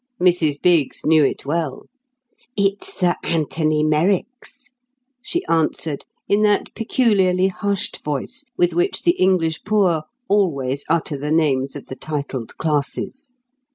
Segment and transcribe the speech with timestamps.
[0.19, 1.83] Mrs Biggs knew it well;
[2.57, 4.71] "It's Sir Anthony Merrick's,"
[5.21, 11.29] she answered in that peculiarly hushed voice with which the English poor always utter the
[11.29, 13.31] names of the titled classes.